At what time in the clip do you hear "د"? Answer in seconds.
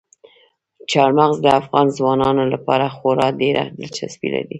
1.41-1.47